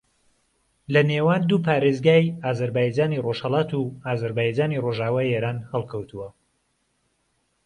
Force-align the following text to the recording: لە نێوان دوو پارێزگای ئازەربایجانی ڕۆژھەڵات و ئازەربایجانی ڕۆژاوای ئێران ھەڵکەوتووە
لە 0.93 1.01
نێوان 1.09 1.41
دوو 1.49 1.63
پارێزگای 1.67 2.25
ئازەربایجانی 2.45 3.21
ڕۆژھەڵات 3.25 3.69
و 3.75 3.81
ئازەربایجانی 4.07 4.81
ڕۆژاوای 4.85 5.31
ئێران 5.33 5.57
ھەڵکەوتووە 5.71 6.29